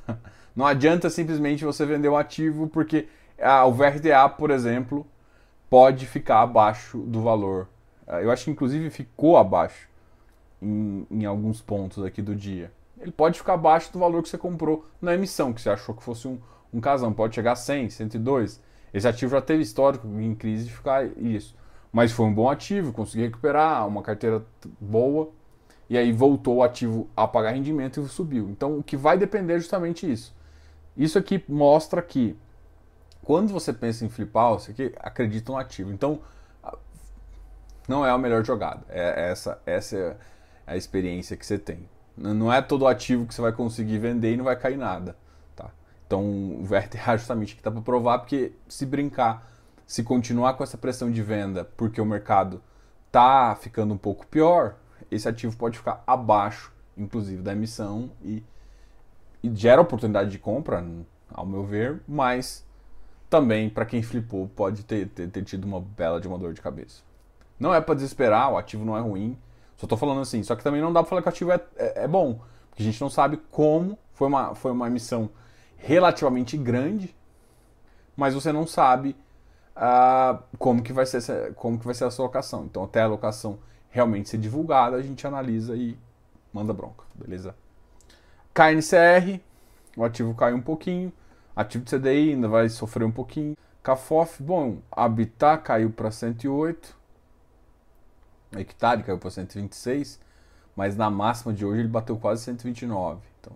não 0.56 0.66
adianta 0.66 1.10
simplesmente 1.10 1.64
você 1.64 1.86
vender 1.86 2.10
um 2.10 2.18
ativo 2.18 2.68
porque 2.68 3.08
uh, 3.38 3.68
o 3.68 3.72
VRTA, 3.72 4.28
por 4.30 4.50
exemplo, 4.50 5.06
pode 5.70 6.08
ficar 6.08 6.42
abaixo 6.42 6.98
do 6.98 7.22
valor. 7.22 7.68
Uh, 8.08 8.16
eu 8.16 8.32
acho 8.32 8.46
que 8.46 8.52
inclusive 8.52 8.90
ficou 8.90 9.38
abaixo 9.38 9.88
em, 10.60 11.06
em 11.12 11.25
alguns 11.25 11.62
pontos 11.62 12.04
aqui 12.04 12.22
do 12.22 12.36
dia 12.36 12.72
ele 13.00 13.12
pode 13.12 13.38
ficar 13.38 13.54
abaixo 13.54 13.92
do 13.92 14.00
valor 14.00 14.24
que 14.24 14.30
você 14.30 14.38
comprou 14.38 14.86
na 15.02 15.14
emissão, 15.14 15.54
que 15.54 15.62
você 15.62 15.70
achou 15.70 15.94
que 15.94 16.04
fosse 16.04 16.28
um, 16.28 16.40
um 16.74 16.80
casão. 16.80 17.14
Pode 17.14 17.36
chegar 17.36 17.54
a 17.54 17.56
100, 17.56 17.90
102. 17.90 18.62
Esse 18.94 19.08
ativo 19.08 19.32
já 19.32 19.42
teve 19.42 19.62
histórico 19.62 20.08
em 20.08 20.34
crise 20.34 20.66
de 20.66 20.72
ficar 20.72 21.06
isso. 21.18 21.56
Mas 21.92 22.12
foi 22.12 22.25
um 22.25 22.34
bom 22.34 22.50
ativo, 22.50 22.92
consegui 22.92 23.24
recuperar, 23.24 23.88
uma 23.88 24.02
carteira 24.02 24.46
boa. 24.80 25.30
E 25.90 25.98
aí 25.98 26.12
voltou 26.12 26.58
o 26.58 26.64
ativo 26.64 27.10
a 27.16 27.28
pagar 27.28 27.52
rendimento 27.52 28.02
e 28.02 28.08
subiu. 28.08 28.50
Então 28.50 28.80
o 28.80 28.84
que 28.84 28.98
vai 28.98 29.18
depender 29.18 29.56
é 29.56 29.60
justamente 29.60 30.10
isso. 30.10 30.36
Isso 30.98 31.18
aqui 31.20 31.44
mostra 31.48 32.02
que 32.02 32.38
quando 33.22 33.52
você 33.52 33.74
pensa 33.74 34.06
em 34.06 34.10
flipar, 34.10 34.54
você 34.54 34.72
que 34.72 34.94
acredita 35.00 35.52
no 35.52 35.58
ativo. 35.58 35.92
Então, 35.92 36.20
não 37.88 38.06
é 38.06 38.12
a 38.12 38.18
melhor 38.18 38.46
jogada. 38.46 38.86
É 38.88 39.30
essa, 39.32 39.60
essa 39.66 39.98
é 39.98 40.18
a 40.66 40.78
experiência 40.78 41.36
que 41.36 41.46
você 41.46 41.58
tem. 41.58 41.90
Não 42.17 42.51
é 42.51 42.62
todo 42.62 42.88
ativo 42.88 43.25
que 43.25 43.34
você 43.34 43.41
vai 43.41 43.51
conseguir 43.51 43.98
vender 43.98 44.34
e 44.34 44.38
não 44.38 44.45
vai 44.45 44.55
cair 44.55 44.77
nada. 44.77 45.15
Tá? 45.55 45.69
Então, 46.07 46.24
o 46.60 46.63
VRTA 46.63 47.17
justamente 47.17 47.51
aqui 47.51 47.60
está 47.60 47.72
para 47.72 47.81
provar, 47.81 48.19
porque 48.19 48.53
se 48.67 48.86
brincar, 48.86 49.51
se 49.86 50.03
continuar 50.03 50.53
com 50.53 50.63
essa 50.63 50.77
pressão 50.77 51.12
de 51.12 51.22
venda, 51.22 51.65
porque 51.75 52.00
o 52.00 52.05
mercado 52.05 52.62
está 53.07 53.55
ficando 53.55 53.93
um 53.93 53.98
pouco 53.98 54.25
pior, 54.27 54.75
esse 55.12 55.27
ativo 55.27 55.55
pode 55.57 55.77
ficar 55.77 56.03
abaixo, 56.07 56.72
inclusive, 56.98 57.41
da 57.41 57.51
emissão 57.51 58.12
e, 58.24 58.43
e 59.43 59.53
gera 59.53 59.81
oportunidade 59.81 60.29
de 60.29 60.39
compra, 60.39 60.86
ao 61.29 61.45
meu 61.45 61.63
ver, 61.65 62.01
mas 62.07 62.65
também, 63.29 63.69
para 63.69 63.86
quem 63.86 64.01
flipou, 64.01 64.48
pode 64.48 64.84
ter, 64.84 65.07
ter, 65.10 65.29
ter, 65.29 65.43
tido 65.43 65.65
uma 65.65 65.81
bela 65.81 66.22
de 66.22 66.27
uma 66.27 66.38
dor 66.38 66.53
de 66.53 66.62
cabeça. 66.62 67.03
Não 67.60 67.74
é 67.74 67.81
para 67.81 67.95
desesperar, 67.95 68.51
o 68.51 68.57
ativo 68.57 68.86
não 68.86 68.98
é 68.98 69.01
ruim, 69.01 69.38
só 69.77 69.86
estou 69.86 69.98
falando 69.98 70.22
assim. 70.22 70.44
Só 70.44 70.55
que 70.55 70.63
também 70.63 70.82
não 70.82 70.91
dá 70.91 71.01
para 71.01 71.10
falar 71.10 71.22
que 71.22 71.27
o 71.27 71.29
ativo 71.29 71.51
é, 71.51 71.62
é, 71.75 72.03
é, 72.03 72.08
bom, 72.08 72.39
porque 72.70 72.82
a 72.84 72.86
gente 72.86 73.00
não 73.01 73.10
sabe 73.10 73.38
como, 73.51 73.98
foi 74.13 74.27
uma, 74.27 74.55
foi 74.55 74.72
uma 74.72 74.88
emissão 74.88 75.29
relativamente 75.77 76.58
grande, 76.58 77.15
mas 78.15 78.34
você 78.34 78.51
não 78.51 78.65
sabe 78.65 79.15
uh, 79.75 80.41
como, 80.58 80.82
que 80.82 80.94
vai 80.94 81.05
ser, 81.05 81.53
como 81.55 81.77
que 81.77 81.86
vai 81.86 81.94
ser 81.94 82.05
a 82.05 82.12
sua 82.12 82.25
alocação. 82.25 82.65
Então, 82.65 82.84
até 82.84 83.01
a 83.01 83.05
alocação 83.05 83.60
realmente 83.89 84.29
ser 84.29 84.38
divulgada, 84.38 84.98
a 84.98 85.01
gente 85.01 85.25
analisa 85.25 85.75
e 85.75 85.98
manda 86.51 86.74
bronca, 86.74 87.03
beleza? 87.13 87.55
KNCR, 88.53 89.41
o 89.98 90.03
ativo 90.03 90.34
caiu 90.34 90.55
um 90.55 90.62
pouquinho, 90.62 91.12
ativo 91.55 91.84
de 91.84 91.98
CDI 91.98 92.32
ainda 92.32 92.48
vai 92.48 92.70
sofrer 92.70 93.05
um 93.05 93.12
pouquinho. 93.12 93.55
CAFOF, 93.84 94.41
bom, 94.41 94.79
Habitat 94.91 95.62
caiu 95.63 95.91
para 95.91 96.10
108, 96.10 96.98
hectare 98.54 99.04
caiu 99.04 99.18
para 99.18 99.30
126, 99.30 100.20
mas 100.75 100.96
na 100.96 101.10
máxima 101.10 101.54
de 101.54 101.66
hoje 101.66 101.82
ele 101.82 101.88
bateu 101.88 102.18
quase 102.18 102.44
129. 102.44 103.22
Então, 103.40 103.54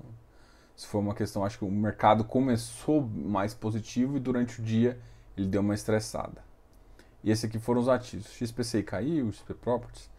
isso 0.75 0.87
foi 0.87 1.01
uma 1.01 1.13
questão, 1.13 1.43
acho 1.43 1.57
que 1.57 1.65
o 1.65 1.71
mercado 1.71 2.23
começou 2.23 3.01
mais 3.01 3.53
positivo 3.53 4.17
e 4.17 4.19
durante 4.19 4.61
o 4.61 4.63
dia 4.63 4.97
ele 5.37 5.47
deu 5.47 5.61
uma 5.61 5.73
estressada. 5.73 6.43
E 7.23 7.31
esse 7.31 7.45
aqui 7.45 7.59
foram 7.59 7.81
os 7.81 7.89
ativos. 7.89 8.31
XPCI 8.31 8.83
caiu, 8.83 9.31
XP 9.31 9.53
Properties. 9.55 10.09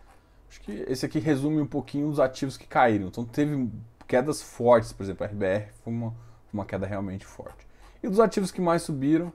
Acho 0.50 0.60
que 0.60 0.72
esse 0.88 1.06
aqui 1.06 1.18
resume 1.18 1.60
um 1.60 1.66
pouquinho 1.66 2.08
os 2.08 2.20
ativos 2.20 2.56
que 2.56 2.66
caíram. 2.66 3.06
Então 3.06 3.24
teve 3.24 3.70
quedas 4.06 4.42
fortes, 4.42 4.92
por 4.92 5.04
exemplo, 5.04 5.24
a 5.24 5.28
RBR 5.28 5.68
foi 5.84 5.92
uma, 5.92 6.14
uma 6.52 6.64
queda 6.64 6.86
realmente 6.86 7.24
forte. 7.24 7.66
E 8.02 8.08
dos 8.08 8.18
ativos 8.18 8.50
que 8.50 8.60
mais 8.60 8.82
subiram, 8.82 9.32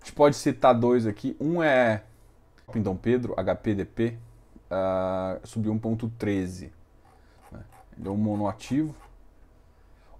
a 0.00 0.04
gente 0.04 0.14
pode 0.14 0.36
citar 0.36 0.74
dois 0.74 1.06
aqui. 1.06 1.36
Um 1.38 1.62
é 1.62 2.02
Pindão 2.72 2.96
Pedro, 2.96 3.34
HPDP, 3.36 4.18
uh, 4.70 5.46
subiu 5.46 5.74
1,13. 5.74 6.70
Né? 7.50 7.60
Ele 7.98 8.08
é 8.08 8.10
um 8.10 8.16
monoativo. 8.16 8.94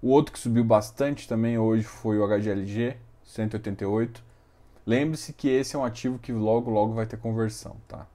O 0.01 0.09
outro 0.09 0.31
que 0.31 0.39
subiu 0.39 0.63
bastante 0.63 1.27
também 1.27 1.57
hoje 1.57 1.83
foi 1.83 2.19
o 2.19 2.27
HGLG, 2.27 2.97
188. 3.23 4.23
Lembre-se 4.85 5.33
que 5.33 5.49
esse 5.49 5.75
é 5.75 5.79
um 5.79 5.83
ativo 5.83 6.19
que 6.19 6.31
logo, 6.31 6.69
logo 6.69 6.93
vai 6.93 7.07
ter 7.07 7.17
conversão, 7.17 7.75
tá? 7.87 8.05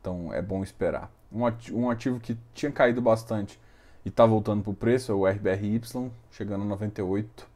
Então 0.00 0.32
é 0.32 0.40
bom 0.40 0.62
esperar. 0.62 1.10
Um 1.32 1.44
ativo, 1.44 1.78
um 1.78 1.90
ativo 1.90 2.20
que 2.20 2.38
tinha 2.54 2.70
caído 2.70 3.02
bastante 3.02 3.58
e 4.04 4.08
está 4.08 4.24
voltando 4.24 4.62
para 4.62 4.70
o 4.70 4.74
preço 4.74 5.10
é 5.10 5.14
o 5.14 5.26
RBRY, 5.26 5.80
chegando 6.30 6.62
a 6.62 6.66
98, 6.66 7.48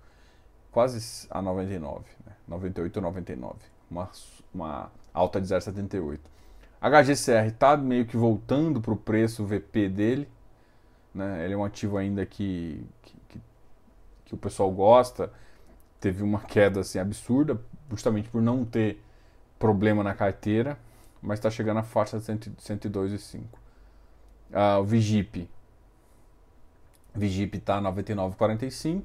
quase 0.72 1.28
a 1.30 1.40
99, 1.40 2.04
né? 2.26 2.32
98 2.48 2.96
ou 2.96 3.02
99. 3.02 3.54
Uma, 3.88 4.10
uma 4.52 4.90
alta 5.14 5.40
de 5.40 5.46
0,78. 5.46 6.18
HGCR 6.90 7.48
está 7.48 7.76
meio 7.76 8.06
que 8.06 8.16
voltando 8.16 8.80
para 8.80 8.92
o 8.92 8.96
preço 8.96 9.44
VP 9.44 9.88
dele. 9.88 10.28
Né? 11.14 11.44
Ele 11.44 11.54
é 11.54 11.56
um 11.56 11.64
ativo 11.64 11.96
ainda 11.96 12.24
que, 12.24 12.84
que, 13.02 13.40
que, 14.26 14.34
o 14.34 14.36
pessoal 14.36 14.70
gosta. 14.70 15.32
Teve 16.00 16.22
uma 16.22 16.40
queda 16.40 16.80
assim, 16.80 16.98
absurda, 16.98 17.60
justamente 17.90 18.28
por 18.28 18.42
não 18.42 18.64
ter 18.64 19.02
problema 19.58 20.04
na 20.04 20.14
carteira, 20.14 20.78
mas 21.22 21.38
está 21.38 21.50
chegando 21.50 21.78
à 21.78 21.82
faixa 21.82 22.18
de 22.18 22.24
102,5. 22.24 23.42
Ah, 24.52 24.78
o 24.78 24.84
Vigip. 24.84 25.48
Vigip 27.14 27.56
está 27.56 27.80
99,45, 27.80 29.02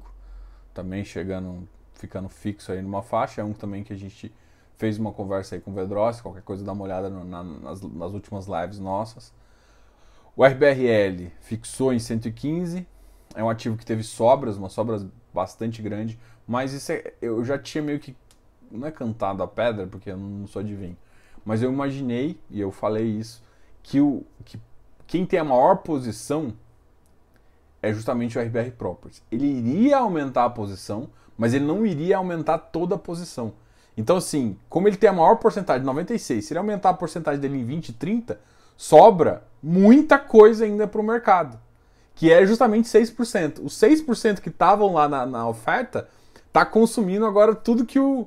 também 0.74 1.04
chegando, 1.04 1.66
ficando 1.94 2.28
fixo 2.28 2.70
aí 2.70 2.82
numa 2.82 3.02
faixa. 3.02 3.40
É 3.40 3.44
um 3.44 3.54
também 3.54 3.82
que 3.82 3.92
a 3.92 3.96
gente 3.96 4.32
fez 4.82 4.98
uma 4.98 5.12
conversa 5.12 5.54
aí 5.54 5.60
com 5.60 5.70
o 5.70 5.74
Vedros, 5.74 6.20
qualquer 6.20 6.42
coisa 6.42 6.64
dá 6.64 6.72
uma 6.72 6.82
olhada 6.82 7.08
no, 7.08 7.24
na, 7.24 7.44
nas, 7.44 7.80
nas 7.82 8.12
últimas 8.12 8.48
lives 8.48 8.80
nossas. 8.80 9.32
O 10.34 10.44
RBRL 10.44 11.30
fixou 11.40 11.92
em 11.92 12.00
115, 12.00 12.84
é 13.32 13.44
um 13.44 13.48
ativo 13.48 13.76
que 13.76 13.86
teve 13.86 14.02
sobras, 14.02 14.56
uma 14.56 14.68
sobras 14.68 15.06
bastante 15.32 15.80
grande, 15.80 16.18
mas 16.48 16.72
isso 16.72 16.90
é, 16.90 17.14
eu 17.22 17.44
já 17.44 17.56
tinha 17.56 17.80
meio 17.80 18.00
que, 18.00 18.16
não 18.72 18.88
é 18.88 18.90
cantado 18.90 19.40
a 19.44 19.46
pedra, 19.46 19.86
porque 19.86 20.10
eu 20.10 20.16
não 20.16 20.48
sou 20.48 20.58
adivinho, 20.58 20.96
mas 21.44 21.62
eu 21.62 21.72
imaginei, 21.72 22.40
e 22.50 22.60
eu 22.60 22.72
falei 22.72 23.06
isso, 23.06 23.40
que, 23.84 24.00
o, 24.00 24.24
que 24.44 24.58
quem 25.06 25.24
tem 25.24 25.38
a 25.38 25.44
maior 25.44 25.76
posição 25.76 26.54
é 27.80 27.92
justamente 27.92 28.36
o 28.36 28.42
RBR 28.42 28.72
Properties. 28.72 29.22
Ele 29.30 29.46
iria 29.46 29.98
aumentar 29.98 30.44
a 30.44 30.50
posição, 30.50 31.08
mas 31.38 31.54
ele 31.54 31.64
não 31.64 31.86
iria 31.86 32.16
aumentar 32.16 32.58
toda 32.58 32.96
a 32.96 32.98
posição. 32.98 33.54
Então, 33.96 34.16
assim, 34.16 34.56
como 34.68 34.88
ele 34.88 34.96
tem 34.96 35.10
a 35.10 35.12
maior 35.12 35.36
porcentagem, 35.36 35.84
96, 35.84 36.44
se 36.44 36.52
ele 36.52 36.58
aumentar 36.58 36.90
a 36.90 36.94
porcentagem 36.94 37.40
dele 37.40 37.58
em 37.58 37.64
20, 37.64 37.92
30, 37.92 38.40
sobra 38.76 39.44
muita 39.62 40.18
coisa 40.18 40.64
ainda 40.64 40.86
para 40.86 41.00
o 41.00 41.04
mercado, 41.04 41.58
que 42.14 42.32
é 42.32 42.44
justamente 42.46 42.88
6%. 42.88 43.60
Os 43.62 43.74
6% 43.74 44.40
que 44.40 44.48
estavam 44.48 44.94
lá 44.94 45.08
na, 45.08 45.26
na 45.26 45.48
oferta 45.48 46.08
está 46.46 46.64
consumindo 46.64 47.26
agora 47.26 47.54
tudo 47.54 47.84
que 47.84 47.98
o, 47.98 48.26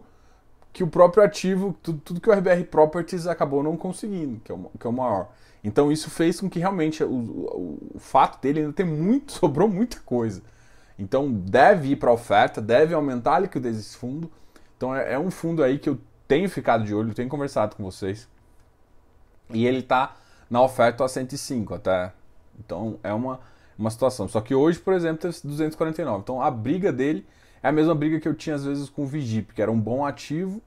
que 0.72 0.84
o 0.84 0.88
próprio 0.88 1.24
ativo, 1.24 1.76
tudo, 1.82 2.00
tudo, 2.04 2.22
que 2.22 2.30
o 2.30 2.34
RBR 2.34 2.64
Properties 2.66 3.28
acabou 3.28 3.64
não 3.64 3.78
conseguindo, 3.78 4.40
que 4.44 4.52
é 4.52 4.56
o, 4.56 4.72
que 4.80 4.86
é 4.86 4.90
o 4.90 4.94
maior. 4.94 5.30
Então 5.64 5.92
isso 5.92 6.10
fez 6.10 6.40
com 6.40 6.50
que 6.50 6.60
realmente 6.60 7.04
o, 7.04 7.08
o, 7.08 7.92
o 7.96 8.00
fato 8.00 8.42
dele 8.42 8.60
ainda 8.60 8.74
ter 8.74 8.86
muito, 8.86 9.32
sobrou 9.34 9.68
muita 9.68 10.00
coisa. 10.02 10.42
Então 10.98 11.32
deve 11.32 11.90
ir 11.90 11.96
para 11.96 12.10
a 12.10 12.14
oferta, 12.14 12.62
deve 12.62 12.94
aumentar 12.94 13.36
a 13.36 13.40
liquidez 13.40 13.76
desse 13.76 13.98
fundo, 13.98 14.32
então 14.78 14.96
é, 14.96 15.14
é, 15.14 15.20
um 15.20 15.32
fundo 15.32 15.64
aí 15.64 15.80
que 15.80 15.90
eu 15.90 16.00
tenho 16.28 16.50
ficado 16.50 16.84
de 16.84 16.94
olho, 16.94 17.14
tenho 17.14 17.30
conversado 17.30 17.76
com 17.76 17.84
vocês. 17.84 18.28
E 19.50 19.66
ele 19.66 19.80
está 19.80 20.16
na 20.50 20.62
oferta 20.62 21.04
a 21.06 21.08
105 21.08 21.74
até. 21.74 22.12
Então 22.60 23.00
é 23.04 23.14
uma, 23.14 23.40
uma 23.78 23.90
situação. 23.90 24.28
Só 24.28 24.42
que 24.42 24.56
hoje, 24.56 24.80
por 24.80 24.94
exemplo, 24.94 25.20
teve 25.20 25.40
249. 25.44 26.20
Então 26.20 26.42
a 26.42 26.50
briga 26.50 26.92
dele 26.92 27.26
é 27.62 27.70
a 27.70 27.72
mesma 27.72 27.96
briga 27.96 28.20
que 28.20 28.28
eu 28.28 28.34
tinha 28.34 28.56
às 28.56 28.66
vezes 28.66 28.90
com 28.90 29.04
o 29.04 29.08
Vigip, 29.08 29.54
que 29.54 29.62
era 29.62 29.72
um 29.72 29.80
bom 29.80 30.06
ativo, 30.06 30.62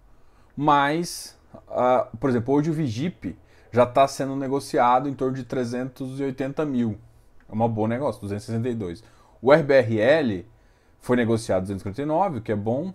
mas, 0.57 1.39
uh, 1.69 2.17
por 2.19 2.31
exemplo, 2.31 2.55
hoje 2.55 2.71
o 2.71 2.73
Vigip 2.73 3.37
já 3.71 3.85
está 3.85 4.09
sendo 4.09 4.35
negociado 4.35 5.09
em 5.09 5.15
torno 5.15 5.37
de 5.37 5.45
380 5.45 6.65
mil. 6.65 6.99
É 7.49 7.55
um 7.55 7.69
bom 7.69 7.87
negócio, 7.87 8.21
262. 8.21 9.05
O 9.41 9.53
RBRL 9.53 10.45
foi 11.01 11.17
negociado 11.17 11.63
249, 11.63 12.39
o 12.39 12.43
que 12.43 12.53
é 12.53 12.57
bom, 12.57 12.93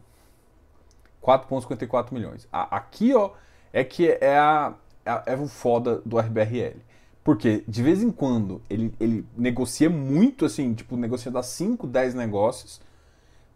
4,54 1.23 2.11
milhões. 2.11 2.47
Aqui, 2.51 3.13
ó, 3.13 3.31
é 3.71 3.83
que 3.83 4.07
é, 4.09 4.37
a, 4.37 4.73
é, 5.05 5.33
é 5.33 5.35
o 5.35 5.47
foda 5.47 6.01
do 6.05 6.19
RBRL. 6.19 6.77
Porque 7.23 7.63
de 7.67 7.81
vez 7.81 8.03
em 8.03 8.11
quando 8.11 8.61
ele, 8.69 8.93
ele 8.99 9.25
negocia 9.37 9.89
muito, 9.89 10.45
assim, 10.45 10.73
tipo, 10.73 10.97
negocia 10.97 11.31
das 11.31 11.45
5, 11.47 11.87
10 11.87 12.15
negócios 12.15 12.81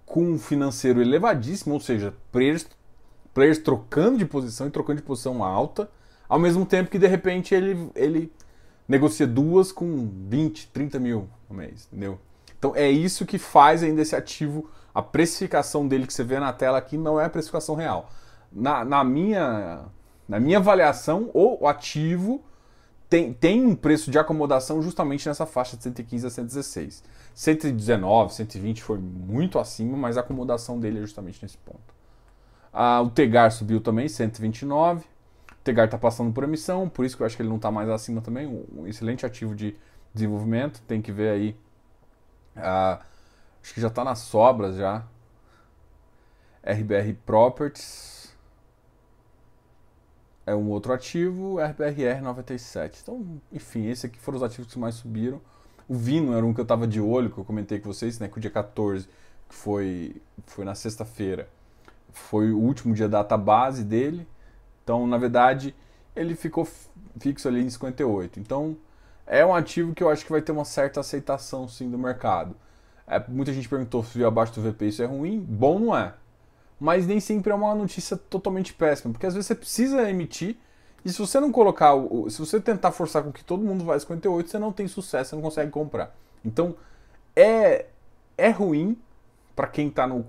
com 0.06 0.24
um 0.24 0.40
financeiro 0.40 1.02
elevadíssimo, 1.02 1.74
ou 1.74 1.82
seja, 1.82 2.14
players, 2.32 2.66
players 3.34 3.58
trocando 3.58 4.18
de 4.18 4.26
posição 4.26 4.68
e 4.68 4.72
trocando 4.72 5.02
de 5.02 5.06
posição 5.06 5.44
alta, 5.44 5.90
ao 6.30 6.40
mesmo 6.40 6.66
tempo 6.66 6.90
que 6.90 6.98
de 6.98 7.08
repente 7.08 7.54
ele, 7.54 7.90
ele 7.94 8.32
negocia 8.88 9.28
duas 9.28 9.72
com 9.74 10.10
20, 10.30 10.70
30 10.70 11.00
mil 11.00 11.30
no 11.50 11.56
mês, 11.58 11.88
entendeu? 11.92 12.18
Então 12.58 12.74
é 12.74 12.90
isso 12.90 13.26
que 13.26 13.38
faz 13.38 13.84
ainda 13.84 14.02
esse 14.02 14.16
ativo 14.16 14.70
a 14.98 15.02
precificação 15.04 15.88
dele 15.88 16.08
que 16.08 16.14
você 16.14 16.24
vê 16.24 16.40
na 16.40 16.52
tela 16.52 16.80
aqui 16.80 16.98
não 16.98 17.22
é 17.22 17.26
a 17.26 17.30
precificação 17.30 17.76
real. 17.76 18.10
Na, 18.52 18.84
na 18.84 19.04
minha, 19.04 19.82
na 20.28 20.40
minha 20.40 20.58
avaliação, 20.58 21.30
o 21.36 21.68
ativo 21.68 22.44
tem, 23.08 23.32
tem 23.32 23.64
um 23.64 23.76
preço 23.76 24.10
de 24.10 24.18
acomodação 24.18 24.82
justamente 24.82 25.28
nessa 25.28 25.46
faixa 25.46 25.78
de 25.78 25.84
115 25.84 26.26
a 26.26 26.30
116. 26.32 27.04
119, 27.36 28.34
120 28.34 28.82
foi 28.82 28.98
muito 28.98 29.60
acima, 29.60 29.96
mas 29.96 30.18
a 30.18 30.22
acomodação 30.22 30.80
dele 30.80 30.98
é 30.98 31.02
justamente 31.02 31.44
nesse 31.44 31.60
ponto. 31.60 31.94
Ah, 32.74 33.00
o 33.00 33.12
Tegar 33.12 33.52
subiu 33.52 33.80
também, 33.80 34.10
129. 34.10 35.02
O 35.02 35.64
Tegar 35.64 35.86
está 35.86 36.00
passando 36.00 36.34
por 36.34 36.44
emissão, 36.44 36.90
por 36.90 37.06
isso 37.06 37.16
que 37.16 37.22
eu 37.22 37.28
acho 37.28 37.36
que 37.36 37.44
ele 37.44 37.50
não 37.50 37.58
está 37.58 37.70
mais 37.70 37.88
acima 37.88 38.20
também. 38.20 38.48
Um 38.76 38.88
excelente 38.88 39.28
ativo 39.28 39.54
de 39.54 39.76
desenvolvimento. 40.12 40.82
Tem 40.88 41.04
que 41.04 41.12
ver 41.12 41.30
aí. 41.30 41.56
Ah, 42.56 43.00
Acho 43.62 43.74
que 43.74 43.82
já 43.82 43.88
está 43.88 44.04
nas 44.04 44.20
sobras 44.20 44.76
já. 44.76 45.06
RBR 46.64 47.14
Properties. 47.26 48.18
é 50.46 50.56
um 50.56 50.70
outro 50.70 50.94
ativo, 50.94 51.60
RBRR 51.60 52.22
97. 52.22 53.02
Então, 53.04 53.42
enfim, 53.52 53.88
esses 53.88 54.06
aqui 54.06 54.18
foram 54.18 54.38
os 54.38 54.44
ativos 54.44 54.72
que 54.72 54.80
mais 54.80 54.96
subiram. 54.96 55.42
O 55.90 55.94
Vino 55.94 56.34
era 56.34 56.46
um 56.46 56.54
que 56.54 56.60
eu 56.62 56.64
estava 56.64 56.88
de 56.88 57.02
olho, 57.02 57.30
que 57.30 57.38
eu 57.38 57.44
comentei 57.44 57.80
com 57.80 57.92
vocês, 57.92 58.18
né, 58.18 58.30
que 58.30 58.38
o 58.38 58.42
dia 58.42 58.50
14, 58.50 59.08
que 59.50 59.56
foi, 59.56 60.22
foi 60.46 60.64
na 60.64 60.74
sexta-feira, 60.74 61.50
foi 62.12 62.52
o 62.52 62.60
último 62.60 62.94
dia 62.94 63.10
da 63.10 63.20
data 63.20 63.38
base 63.38 63.84
dele. 63.84 64.26
Então, 64.84 65.06
na 65.06 65.18
verdade, 65.18 65.76
ele 66.16 66.34
ficou 66.34 66.66
fixo 67.20 67.48
ali 67.48 67.62
em 67.62 67.70
58. 67.70 68.40
Então, 68.40 68.78
é 69.26 69.46
um 69.46 69.54
ativo 69.54 69.94
que 69.94 70.02
eu 70.02 70.10
acho 70.10 70.26
que 70.26 70.32
vai 70.32 70.42
ter 70.42 70.54
uma 70.54 70.66
certa 70.66 71.02
aceitação, 71.02 71.68
sim, 71.68 71.92
do 71.92 71.98
mercado. 71.98 72.56
É, 73.08 73.24
muita 73.28 73.54
gente 73.54 73.70
perguntou 73.70 74.04
se 74.04 74.24
abaixo 74.24 74.54
do 74.54 74.62
VP 74.62 74.88
isso 74.88 75.02
é 75.02 75.06
ruim. 75.06 75.40
Bom, 75.40 75.80
não 75.80 75.98
é. 75.98 76.14
Mas 76.80 77.08
nem 77.08 77.20
sempre 77.20 77.52
é 77.52 77.56
uma 77.56 77.74
notícia 77.74 78.18
totalmente 78.18 78.74
péssima, 78.74 79.12
porque 79.12 79.26
às 79.26 79.34
vezes 79.34 79.48
você 79.48 79.56
precisa 79.56 80.10
emitir 80.10 80.58
e 81.08 81.10
se 81.10 81.20
você 81.20 81.40
não 81.40 81.52
colocar, 81.52 81.96
o, 81.96 82.30
se 82.30 82.38
você 82.38 82.60
tentar 82.60 82.92
forçar 82.92 83.24
com 83.24 83.32
que 83.32 83.44
todo 83.44 83.64
mundo 83.64 83.86
vá 83.86 83.96
a 83.96 84.00
58, 84.00 84.50
você 84.50 84.60
não 84.60 84.74
tem 84.74 84.88
sucesso, 84.88 85.30
você 85.30 85.36
não 85.36 85.42
consegue 85.42 85.72
comprar. 85.72 86.14
Então, 86.44 86.76
é, 87.36 87.86
é 88.38 88.50
ruim 88.50 88.98
para 89.56 89.68
quem 89.68 89.88
está 89.88 90.06
no. 90.06 90.26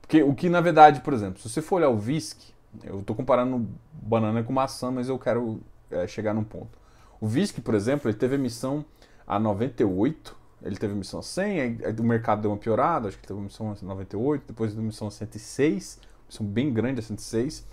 Porque 0.00 0.22
o 0.22 0.34
que 0.34 0.48
na 0.48 0.60
verdade, 0.60 1.00
por 1.00 1.12
exemplo, 1.12 1.40
se 1.40 1.48
você 1.48 1.62
for 1.62 1.76
olhar 1.76 1.88
o 1.88 1.96
VISC, 1.96 2.52
eu 2.82 3.00
estou 3.00 3.14
comparando 3.14 3.68
banana 3.92 4.42
com 4.42 4.52
maçã, 4.52 4.90
mas 4.90 5.08
eu 5.08 5.18
quero 5.18 5.60
é, 5.90 6.06
chegar 6.06 6.34
num 6.34 6.44
ponto. 6.44 6.76
O 7.20 7.28
VISC, 7.28 7.60
por 7.60 7.74
exemplo, 7.74 8.10
ele 8.10 8.18
teve 8.18 8.34
emissão 8.34 8.84
a 9.26 9.38
98, 9.38 10.36
ele 10.64 10.76
teve 10.76 10.92
emissão 10.92 11.20
a 11.20 11.22
100, 11.22 11.60
aí, 11.60 11.78
aí 11.84 11.94
o 11.98 12.04
mercado 12.04 12.42
deu 12.42 12.50
uma 12.50 12.56
piorada, 12.56 13.08
acho 13.08 13.18
que 13.18 13.26
teve 13.26 13.38
emissão 13.38 13.72
a 13.72 13.76
98, 13.84 14.44
depois 14.46 14.70
teve 14.70 14.82
emissão 14.82 15.08
a 15.08 15.10
106, 15.10 15.98
emissão 16.28 16.46
bem 16.46 16.72
grande 16.72 17.00
a 17.00 17.02
106. 17.02 17.66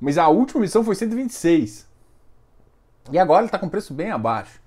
Mas 0.00 0.18
a 0.18 0.28
última 0.28 0.60
missão 0.60 0.82
foi 0.82 0.94
126. 0.94 1.86
E 3.10 3.18
agora 3.18 3.40
ele 3.40 3.46
está 3.46 3.58
com 3.58 3.68
preço 3.68 3.94
bem 3.94 4.10
abaixo. 4.10 4.60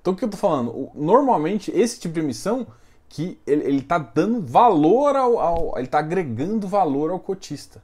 Então 0.00 0.12
o 0.12 0.16
que 0.16 0.24
eu 0.24 0.26
estou 0.26 0.38
falando? 0.38 0.90
Normalmente 0.94 1.70
esse 1.70 1.98
tipo 1.98 2.14
de 2.14 2.20
emissão 2.20 2.66
que 3.08 3.38
ele 3.46 3.78
está 3.78 3.98
dando 3.98 4.40
valor 4.40 5.16
ao, 5.16 5.38
ao 5.38 5.72
ele 5.76 5.86
está 5.86 5.98
agregando 5.98 6.66
valor 6.66 7.10
ao 7.10 7.18
cotista. 7.18 7.82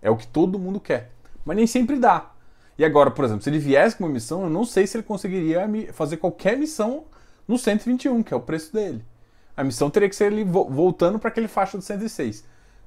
É 0.00 0.10
o 0.10 0.16
que 0.16 0.26
todo 0.26 0.58
mundo 0.58 0.80
quer. 0.80 1.10
Mas 1.44 1.56
nem 1.56 1.66
sempre 1.66 1.98
dá. 1.98 2.30
E 2.78 2.84
agora, 2.84 3.10
por 3.10 3.24
exemplo, 3.24 3.42
se 3.42 3.50
ele 3.50 3.58
viesse 3.58 3.96
com 3.96 4.04
uma 4.04 4.12
missão, 4.12 4.44
eu 4.44 4.50
não 4.50 4.64
sei 4.64 4.86
se 4.86 4.96
ele 4.96 5.02
conseguiria 5.02 5.68
fazer 5.92 6.16
qualquer 6.18 6.56
missão 6.56 7.04
no 7.48 7.58
121, 7.58 8.22
que 8.22 8.32
é 8.32 8.36
o 8.36 8.40
preço 8.40 8.72
dele. 8.72 9.02
A 9.56 9.64
missão 9.64 9.90
teria 9.90 10.08
que 10.08 10.14
ser 10.14 10.30
ele 10.30 10.44
voltando 10.44 11.18
para 11.18 11.30
aquele 11.30 11.48
faixa 11.48 11.76
do 11.76 11.82
106. 11.82 12.44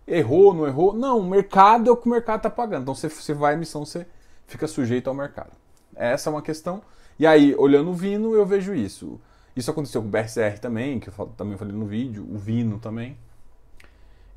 Errou, 0.07 0.53
não 0.53 0.65
errou? 0.67 0.93
Não, 0.93 1.19
o 1.19 1.29
mercado 1.29 1.89
é 1.89 1.91
o 1.91 1.97
que 1.97 2.07
o 2.07 2.11
mercado 2.11 2.37
está 2.37 2.49
pagando. 2.49 2.83
Então, 2.83 2.95
se 2.95 3.09
você 3.09 3.33
vai 3.33 3.53
à 3.53 3.57
emissão, 3.57 3.83
você 3.83 4.07
fica 4.47 4.67
sujeito 4.67 5.09
ao 5.09 5.13
mercado. 5.13 5.51
Essa 5.95 6.29
é 6.29 6.31
uma 6.31 6.41
questão. 6.41 6.81
E 7.19 7.27
aí, 7.27 7.53
olhando 7.55 7.89
o 7.89 7.93
Vino, 7.93 8.33
eu 8.35 8.45
vejo 8.45 8.73
isso. 8.73 9.19
Isso 9.55 9.69
aconteceu 9.69 10.01
com 10.01 10.07
o 10.07 10.11
BRCR 10.11 10.59
também, 10.61 10.99
que 10.99 11.09
eu 11.09 11.25
também 11.35 11.57
falei 11.57 11.75
no 11.75 11.85
vídeo, 11.85 12.25
o 12.31 12.37
Vino 12.37 12.79
também. 12.79 13.17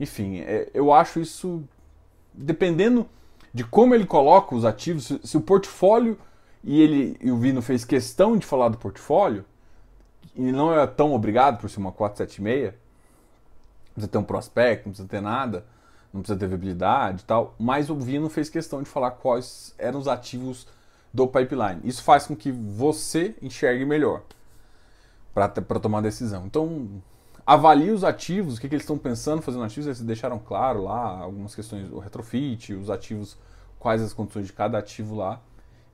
Enfim, 0.00 0.40
é, 0.40 0.68
eu 0.74 0.92
acho 0.92 1.20
isso. 1.20 1.62
Dependendo 2.32 3.08
de 3.52 3.62
como 3.62 3.94
ele 3.94 4.04
coloca 4.04 4.56
os 4.56 4.64
ativos, 4.64 5.06
se, 5.06 5.20
se 5.22 5.36
o 5.36 5.40
portfólio 5.40 6.18
e 6.64 6.80
ele 6.80 7.16
e 7.20 7.30
o 7.30 7.36
Vino 7.36 7.62
fez 7.62 7.84
questão 7.84 8.36
de 8.36 8.44
falar 8.44 8.70
do 8.70 8.78
portfólio, 8.78 9.44
e 10.34 10.52
não 10.52 10.72
é 10.72 10.86
tão 10.86 11.12
obrigado 11.12 11.60
por 11.60 11.68
ser 11.70 11.78
uma 11.78 11.92
476, 11.92 12.74
precisa 13.92 14.08
ter 14.10 14.18
um 14.18 14.24
prospecto, 14.24 14.88
não 14.88 14.92
precisa 14.92 15.08
ter 15.08 15.20
nada, 15.20 15.64
não 16.12 16.20
precisa 16.20 16.38
ter 16.38 16.48
viabilidade 16.48 17.22
e 17.22 17.24
tal, 17.24 17.54
mas 17.58 17.90
o 17.90 17.96
Vino 17.96 18.28
fez 18.28 18.48
questão 18.48 18.82
de 18.82 18.88
falar 18.88 19.12
quais 19.12 19.74
eram 19.78 19.98
os 19.98 20.08
ativos 20.08 20.66
do 21.12 21.26
pipeline. 21.28 21.80
Isso 21.84 22.02
faz 22.02 22.26
com 22.26 22.34
que 22.34 22.50
você 22.50 23.34
enxergue 23.40 23.84
melhor 23.84 24.22
para 25.32 25.80
tomar 25.80 26.00
decisão. 26.00 26.46
Então, 26.46 26.88
avalie 27.46 27.90
os 27.90 28.04
ativos, 28.04 28.56
o 28.56 28.60
que, 28.60 28.68
que 28.68 28.74
eles 28.74 28.82
estão 28.82 28.98
pensando 28.98 29.42
fazendo 29.42 29.64
ativos, 29.64 29.86
eles 29.86 30.00
deixaram 30.00 30.38
claro 30.38 30.82
lá 30.82 31.18
algumas 31.20 31.54
questões, 31.54 31.90
o 31.90 31.98
retrofit, 31.98 32.74
os 32.74 32.90
ativos, 32.90 33.36
quais 33.78 34.02
as 34.02 34.12
condições 34.12 34.46
de 34.46 34.52
cada 34.52 34.78
ativo 34.78 35.14
lá. 35.14 35.40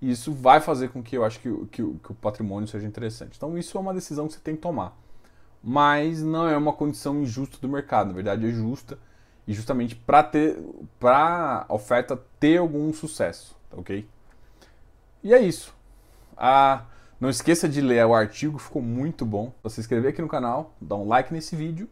E 0.01 0.11
isso 0.11 0.33
vai 0.33 0.61
fazer 0.61 0.89
com 0.89 1.03
que 1.03 1.17
eu 1.17 1.25
acho 1.25 1.41
que, 1.41 1.51
que, 1.67 1.83
que 1.83 2.13
o 2.13 2.15
patrimônio 2.15 2.67
seja 2.69 2.87
interessante. 2.87 3.37
Então, 3.37 3.57
isso 3.59 3.77
é 3.77 3.81
uma 3.81 3.93
decisão 3.93 4.27
que 4.27 4.35
você 4.35 4.41
tem 4.41 4.57
que 4.57 4.63
tomar 4.63 4.97
mas 5.63 6.23
não 6.23 6.49
é 6.49 6.57
uma 6.57 6.73
condição 6.73 7.21
injusta 7.21 7.59
do 7.61 7.69
mercado, 7.69 8.09
na 8.09 8.15
verdade 8.15 8.47
é 8.47 8.51
justa 8.51 8.99
e 9.47 9.53
justamente 9.53 9.95
para 9.95 10.23
ter 10.23 10.59
para 10.99 11.67
a 11.69 11.75
oferta 11.75 12.17
ter 12.39 12.59
algum 12.59 12.93
sucesso, 12.93 13.57
tá 13.69 13.77
ok? 13.77 14.09
E 15.23 15.35
é 15.35 15.41
isso. 15.41 15.75
Ah, 16.37 16.85
não 17.21 17.29
esqueça 17.29 17.69
de 17.69 17.81
ler 17.81 18.05
o 18.07 18.15
artigo, 18.15 18.59
ficou 18.59 18.81
muito 18.81 19.27
bom. 19.27 19.53
Se 19.69 19.81
inscrever 19.81 20.13
aqui 20.13 20.23
no 20.23 20.29
canal, 20.29 20.75
dar 20.81 20.97
um 20.97 21.07
like 21.07 21.33
nesse 21.33 21.55
vídeo 21.55 21.89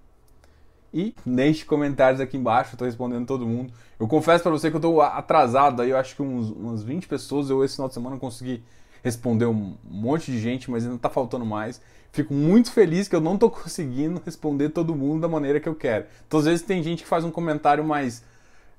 e 0.92 1.14
deixe 1.24 1.64
comentários 1.64 2.20
aqui 2.20 2.36
embaixo, 2.36 2.70
eu 2.70 2.74
estou 2.74 2.86
respondendo 2.86 3.26
todo 3.26 3.46
mundo. 3.46 3.72
Eu 3.98 4.06
confesso 4.06 4.42
para 4.42 4.52
você 4.52 4.70
que 4.70 4.76
eu 4.76 4.78
estou 4.78 5.02
atrasado 5.02 5.82
aí, 5.82 5.90
eu 5.90 5.96
acho 5.96 6.16
que 6.16 6.22
uns, 6.22 6.50
umas 6.50 6.82
20 6.82 7.06
pessoas 7.06 7.50
eu 7.50 7.64
esse 7.64 7.74
final 7.74 7.88
de 7.88 7.94
semana 7.94 8.16
consegui 8.16 8.62
responder 9.02 9.46
um 9.46 9.74
monte 9.84 10.30
de 10.32 10.38
gente, 10.38 10.70
mas 10.70 10.84
ainda 10.84 10.96
está 10.96 11.08
faltando 11.08 11.44
mais. 11.44 11.80
Fico 12.10 12.32
muito 12.32 12.72
feliz 12.72 13.06
que 13.06 13.14
eu 13.14 13.20
não 13.20 13.34
estou 13.34 13.50
conseguindo 13.50 14.20
responder 14.24 14.70
todo 14.70 14.94
mundo 14.94 15.22
da 15.22 15.28
maneira 15.28 15.60
que 15.60 15.68
eu 15.68 15.74
quero. 15.74 16.06
Então, 16.26 16.40
às 16.40 16.46
vezes, 16.46 16.62
tem 16.62 16.82
gente 16.82 17.02
que 17.02 17.08
faz 17.08 17.24
um 17.24 17.30
comentário 17.30 17.84
mais, 17.84 18.24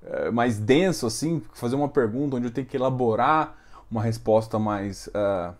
uh, 0.04 0.32
mais 0.32 0.58
denso, 0.58 1.06
assim, 1.06 1.42
fazer 1.54 1.76
uma 1.76 1.90
pergunta 1.90 2.38
onde 2.38 2.48
eu 2.48 2.52
tenho 2.52 2.68
que 2.68 2.76
elaborar 2.76 3.56
uma 3.90 4.02
resposta 4.02 4.58
mais. 4.58 5.08
Uh, 5.08 5.54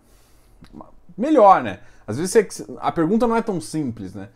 melhor, 1.16 1.62
né? 1.62 1.80
Às 2.06 2.18
vezes 2.18 2.32
você, 2.32 2.66
a 2.78 2.90
pergunta 2.90 3.26
não 3.26 3.36
é 3.36 3.42
tão 3.42 3.60
simples, 3.60 4.14
né? 4.14 4.28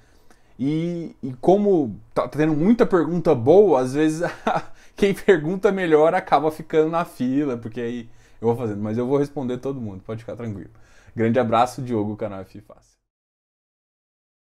E, 0.59 1.17
e 1.23 1.33
como 1.41 2.01
tá 2.15 2.29
tendo 2.29 2.55
muita 2.55 2.87
pergunta 2.87 3.35
boa, 3.35 3.81
às 3.81 3.95
vezes 3.95 4.23
quem 4.97 5.15
pergunta 5.15 5.73
melhor 5.73 6.15
acaba 6.15 6.51
ficando 6.51 6.91
na 6.91 7.05
fila, 7.05 7.57
porque 7.57 7.81
aí 7.81 8.09
eu 8.41 8.49
vou 8.49 8.57
fazendo. 8.57 8.81
Mas 8.83 8.99
eu 8.99 9.07
vou 9.07 9.19
responder 9.19 9.59
todo 9.59 9.81
mundo, 9.81 10.03
pode 10.05 10.21
ficar 10.21 10.37
tranquilo. 10.37 10.71
Grande 11.15 11.39
abraço, 11.39 11.83
Diogo, 11.83 12.17
canal 12.17 12.41
F 12.41 12.61
Fácil. 12.61 12.94